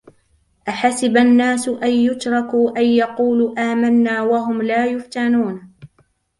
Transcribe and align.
أحسب 0.67 1.17
الناس 1.17 1.67
أن 1.67 1.87
يتركوا 1.89 2.77
أن 2.77 2.85
يقولوا 2.85 3.71
آمنا 3.73 4.21
وهم 4.21 4.61
لا 4.61 4.85
يفتنون 4.85 5.73